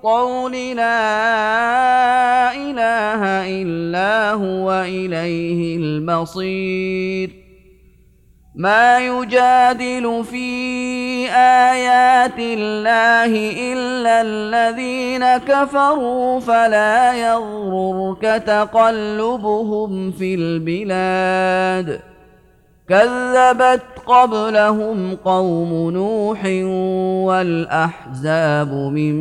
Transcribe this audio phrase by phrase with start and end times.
[0.00, 0.82] القول لا
[2.54, 3.22] إله
[3.62, 7.30] إلا هو إليه المصير.
[8.54, 10.48] ما يجادل في
[11.36, 13.32] آيات الله
[13.72, 22.00] إلا الذين كفروا فلا يغررك تقلبهم في البلاد.
[22.90, 26.44] كذبت قبلهم قوم نوح
[27.26, 29.14] والأحزاب من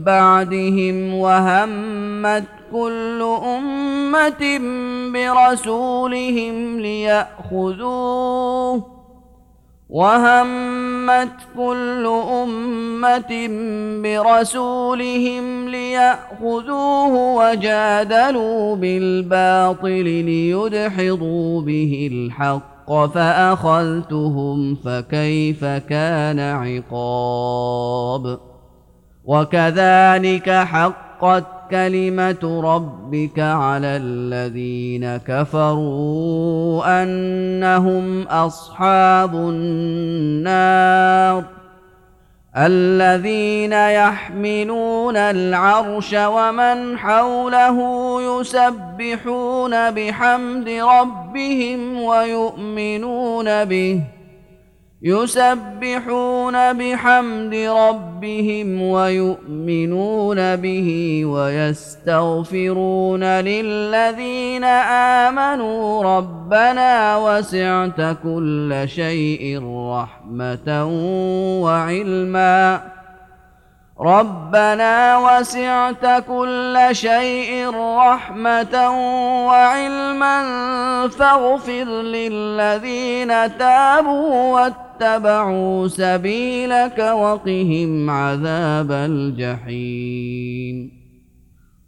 [0.00, 4.60] بعدهم وهمت كل أمة
[5.12, 8.36] برسولهم ليأخذوه
[9.90, 13.48] وهمت كل أمة
[14.02, 28.38] برسولهم ليأخذوه وجادلوا بالباطل ليدحضوا به الحق الحق فأخذتهم فكيف كان عقاب؟
[29.24, 40.86] وكذلك حقت كلمة ربك على الذين كفروا أنهم أصحاب النار.
[42.56, 47.78] الذين يحملون العرش ومن حوله
[48.22, 54.15] يسبحون بحمد ربهم ويؤمنون به.
[55.06, 64.64] يسبحون بحمد ربهم ويؤمنون به ويستغفرون للذين
[65.24, 70.86] آمنوا ربنا وسعت كل شيء رحمة
[71.62, 72.95] وعلما
[74.00, 78.90] ربنا وسعت كل شيء رحمة
[79.46, 80.38] وعلما
[81.08, 90.96] فاغفر للذين تابوا واتبعوا سبيلك وقهم عذاب الجحيم.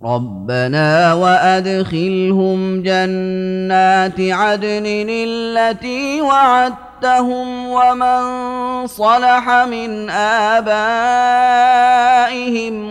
[0.04, 6.20] ربنا وأدخلهم جنات عدن التي
[7.04, 10.66] وعدتهم ومن صلح من آبائهم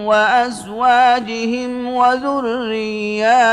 [0.05, 3.51] وأزواجهم وذرياتهم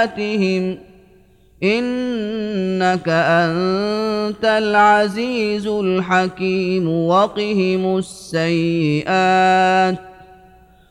[1.63, 9.99] إنك أنت العزيز الحكيم وقهم السيئات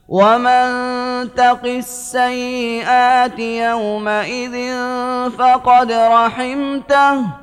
[0.07, 0.69] ومن
[1.35, 4.73] تق السيئات يومئذ
[5.37, 7.42] فقد رحمته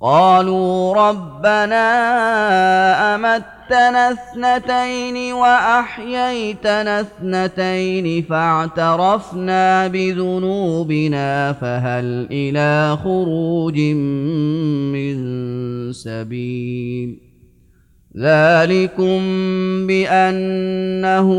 [0.00, 1.84] قالوا ربنا
[3.14, 15.16] أمتنا اثنتين وأحييتنا اثنتين فاعترفنا بذنوبنا فهل إلى خروج من
[15.92, 17.29] سبيل
[18.16, 19.20] ذلكم
[19.86, 21.30] بأنه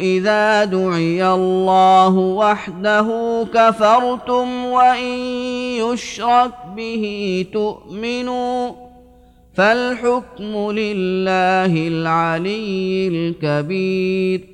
[0.00, 3.08] إذا دعي الله وحده
[3.54, 5.18] كفرتم وإن
[5.84, 8.70] يشرك به تؤمنوا
[9.54, 14.53] فالحكم لله العلي الكبير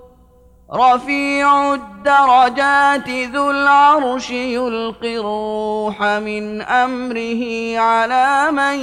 [0.73, 8.79] رفيع الدرجات ذو العرش يلقي الروح من أمره على من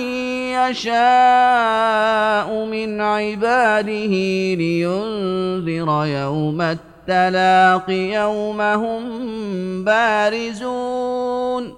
[0.53, 1.05] يشاء
[2.65, 4.15] من عباده
[4.55, 11.78] لينذر يوم التلاق يوم هم بارزون.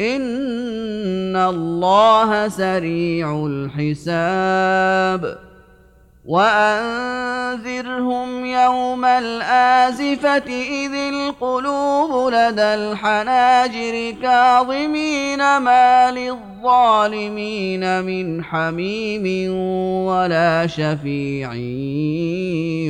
[0.00, 5.38] ان الله سريع الحساب
[6.24, 7.66] وانذرهم
[8.46, 19.54] يوم الازفه اذ القلوب لدى الحناجر كاظمين ما للظالمين من حميم
[20.06, 21.54] ولا شفيع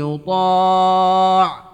[0.00, 1.73] يطاع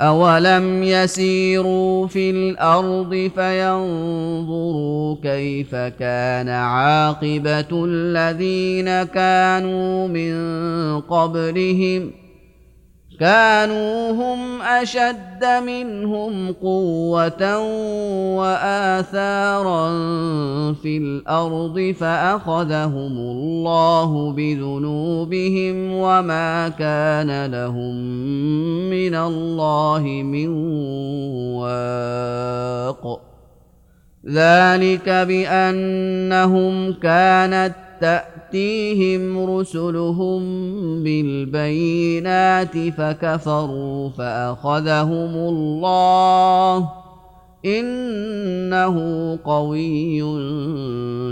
[0.00, 12.19] أولم يسيروا في الأرض فينظروا كيف كان عاقبة الذين كانوا من قبلهم ۖ
[13.20, 17.58] كانوا هم أشد منهم قوة
[18.36, 19.88] وآثارا
[20.72, 27.94] في الأرض فأخذهم الله بذنوبهم وما كان لهم
[28.90, 30.48] من الله من
[31.60, 33.20] واق.
[34.26, 40.42] ذلك بأنهم كانت تأتيهم رسلهم
[41.02, 46.88] بالبينات فكفروا فأخذهم الله
[47.64, 48.96] إنه
[49.44, 50.20] قوي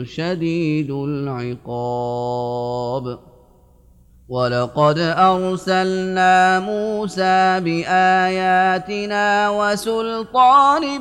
[0.07, 2.39] شديد العقاب.
[4.29, 11.01] ولقد ارسلنا موسى باياتنا وسلطان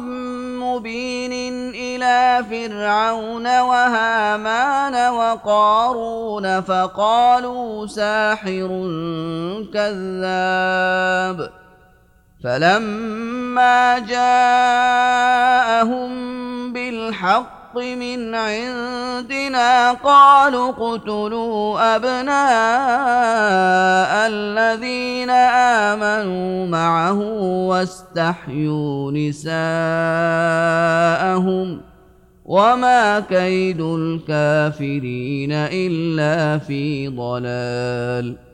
[0.60, 1.32] مبين
[1.76, 8.68] إلى فرعون وهامان وقارون فقالوا ساحر
[9.74, 11.50] كذاب
[12.44, 15.28] فلما جاءهم
[16.74, 22.38] بالحق من عندنا قالوا اقتلوا أبناء
[24.28, 25.30] الذين
[25.90, 27.20] آمنوا معه
[27.68, 29.48] واستحيوا نساءهم
[32.46, 38.48] وما كيد الكافرين إلا في ضلال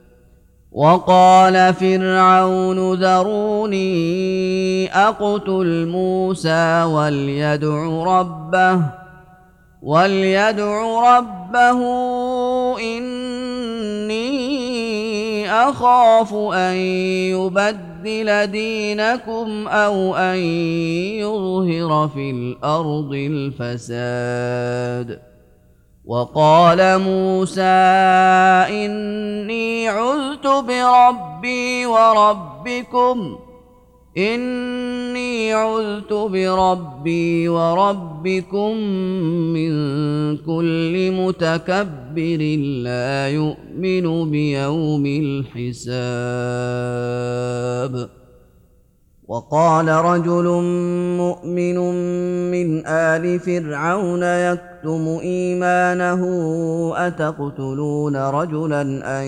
[0.71, 3.93] وقال فرعون ذروني
[4.93, 9.02] أقتل موسى وليدع ربه
[9.83, 10.79] وليدع
[11.17, 11.79] ربه
[12.79, 14.23] إني
[15.51, 16.75] أخاف أن
[17.35, 20.37] يبدل دينكم أو أن
[21.19, 25.19] يظهر في الأرض الفساد
[26.05, 27.61] وقال موسى
[28.69, 33.52] إني عذت بربي وربكم ۖ
[34.17, 38.77] إني عذت بربي وربكم
[39.53, 39.73] من
[40.37, 42.41] كل متكبر
[42.83, 45.93] لا يؤمن بيوم الحساب.
[49.27, 50.47] وقال رجل
[51.17, 51.77] مؤمن
[52.51, 54.23] من آل فرعون
[54.83, 56.21] يكتم إيمانه
[57.07, 58.81] أتقتلون رجلا
[59.21, 59.25] أن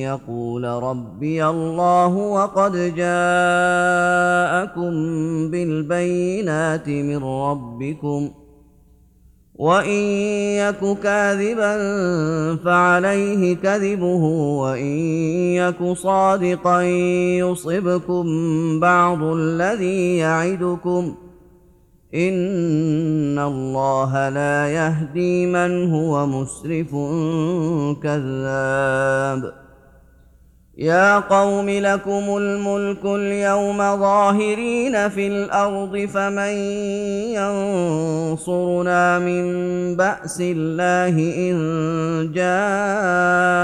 [0.00, 4.90] يقول ربي الله وقد جاءكم
[5.50, 8.48] بالبينات من ربكم ۖ
[9.58, 10.00] وإن
[10.60, 11.72] يك كاذبا
[12.64, 14.24] فعليه كذبه
[14.62, 14.96] وإن
[15.56, 16.82] يك صادقا
[17.42, 18.26] يصبكم
[18.80, 21.14] بعض الذي يعدكم
[22.14, 26.90] ان الله لا يهدي من هو مسرف
[28.02, 29.52] كذاب.
[30.78, 36.52] يا قوم لكم الملك اليوم ظاهرين في الأرض فمن
[37.34, 39.44] ينصرنا من
[39.96, 41.16] باس الله
[41.50, 41.56] ان
[42.34, 43.58] جاءنا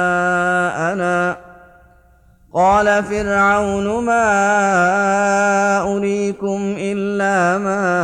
[2.55, 4.27] قال فرعون ما
[5.97, 8.04] اريكم الا ما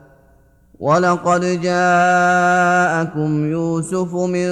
[0.81, 4.49] ولقد جاءكم يوسف من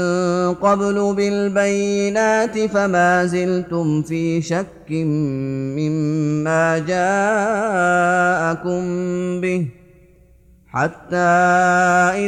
[0.54, 4.92] قبل بالبينات فما زلتم في شك
[5.80, 8.82] مما جاءكم
[9.42, 9.68] به
[10.68, 11.16] حتى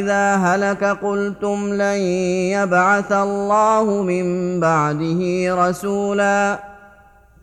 [0.02, 2.00] اذا هلك قلتم لن
[2.58, 5.20] يبعث الله من بعده
[5.68, 6.58] رسولا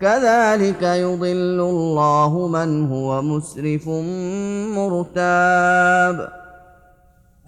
[0.01, 3.87] كذلك يضل الله من هو مسرف
[4.75, 6.39] مرتاب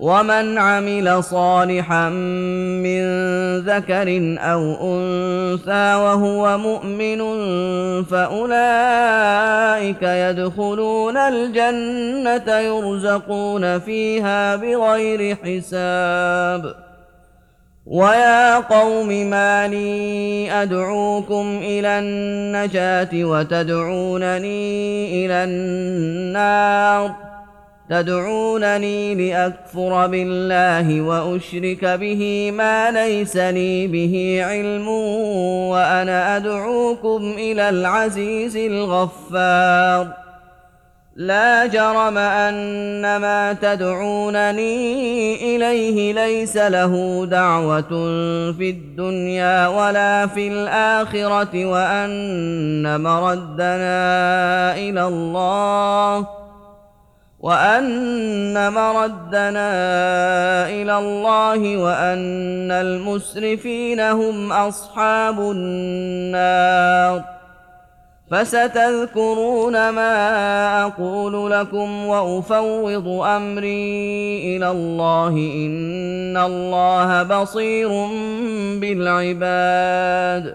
[0.00, 3.02] ومن عمل صالحا من
[3.58, 7.20] ذكر أو انثى وهو مؤمن
[8.04, 16.74] فاولئك يدخلون الجنه يرزقون فيها بغير حساب.
[17.86, 24.64] ويا قوم ما لي ادعوكم إلى النجاه وتدعونني
[25.26, 27.33] إلى النار
[27.90, 34.88] تدعونني لاكفر بالله واشرك به ما ليس لي به علم
[35.68, 40.24] وأنا ادعوكم إلى العزيز الغفار.
[41.16, 44.76] لا جرم ان ما تدعونني
[45.56, 47.90] اليه ليس له دعوه
[48.52, 56.43] في الدنيا ولا في الاخره وان مردنا إلى الله
[57.44, 59.72] وأن مردنا
[60.68, 67.24] إلى الله وأن المسرفين هم أصحاب النار.
[68.30, 70.12] فستذكرون ما
[70.82, 75.28] أقول لكم وأفوض أمري إلى الله.
[75.28, 77.88] إن الله بصير
[78.80, 80.54] بالعباد.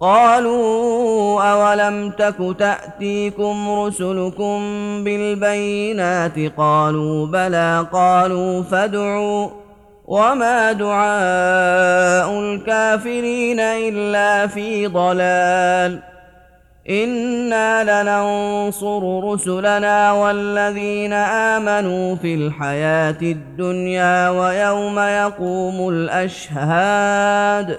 [0.00, 4.58] قالوا أولم تك تأتيكم رسلكم
[5.04, 9.48] بالبينات قالوا بلى قالوا فادعوا
[10.06, 15.98] وما دعاء الكافرين إلا في ضلال
[16.90, 27.78] إنا لننصر رسلنا والذين آمنوا في الحياة الدنيا ويوم يقوم الأشهاد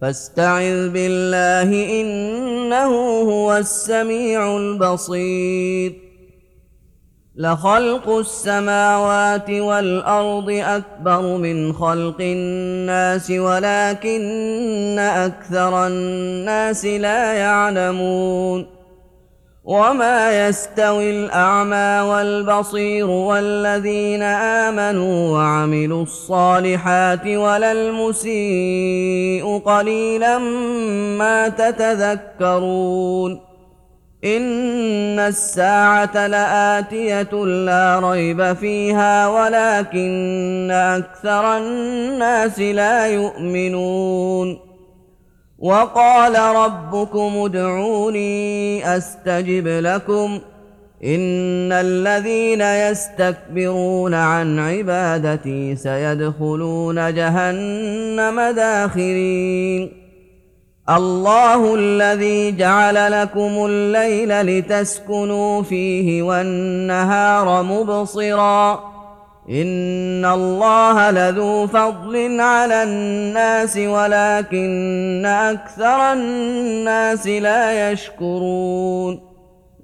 [0.00, 5.92] فاستعذ بالله إنه هو السميع البصير.
[7.36, 18.77] لخلق السماوات والأرض أكبر من خلق الناس ولكن أكثر الناس لا يعلمون.
[19.68, 30.38] وما يستوي الاعمى والبصير والذين امنوا وعملوا الصالحات ولا المسيء قليلا
[31.18, 33.40] ما تتذكرون
[34.24, 44.67] ان الساعة لاتيه لا ريب فيها ولكن أكثر الناس لا يؤمنون
[45.58, 50.40] وقال ربكم ادعوني أستجب لكم
[51.04, 59.92] إن الذين يستكبرون عن عبادتي سيدخلون جهنم داخرين.
[60.90, 68.97] الله الذي جعل لكم الليل لتسكنوا فيه والنهار مبصرا.
[69.50, 79.20] ان الله لذو فضل على الناس ولكن أكثر الناس لا يشكرون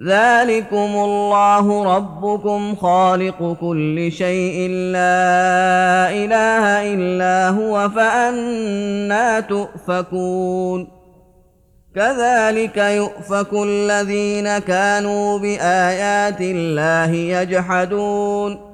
[0.07, 10.88] ذلكم الله ربكم خالق كل شيء لا اله الا هو فانا تؤفكون
[11.94, 18.73] كذلك يؤفك الذين كانوا بايات الله يجحدون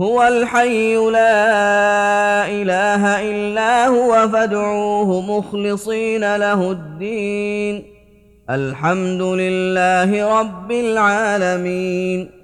[0.00, 7.84] هو الحي لا إله إلا هو فادعوه مخلصين له الدين.
[8.50, 12.43] الحمد لله رب العالمين.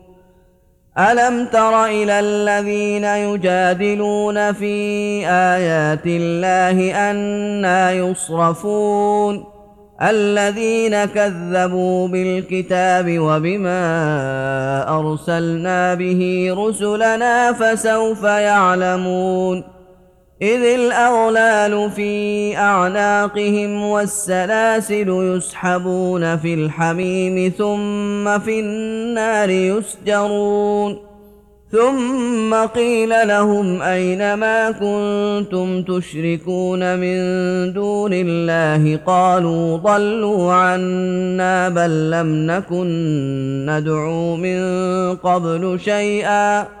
[0.97, 4.75] الم تر إلى الذين يجادلون في
[5.27, 9.43] ايات الله أنا يصرفون
[10.01, 13.79] الذين كذبوا بالكتاب وبما
[14.99, 19.63] ارسلنا به رسلنا فسوف يعلمون
[20.41, 30.97] اذ الاغلال في اعناقهم والسلاسل يسحبون في الحميم ثم في النار يسجرون
[31.71, 37.17] ثم قيل لهم اين ما كنتم تشركون من
[37.73, 42.85] دون الله قالوا ضلوا عنا بل لم نكن
[43.69, 44.61] ندعو من
[45.15, 46.80] قبل شيئا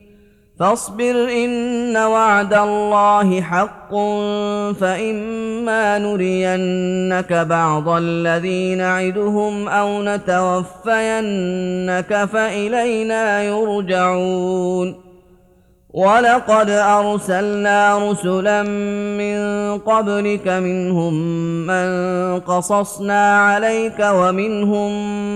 [0.61, 3.91] فاصبر إن وعد الله حق
[4.79, 10.69] فإما نرينك بعض الذي نعدهم أو نتوفينك
[12.25, 14.95] فإلينا يرجعون.
[15.89, 18.63] ولقد أرسلنا رسلا
[19.17, 19.39] من
[19.77, 21.13] قبلك منهم
[21.67, 21.89] من
[22.39, 24.91] قصصنا عليك ومنهم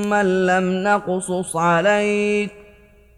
[0.09, 2.64] من لم نقصص عليك.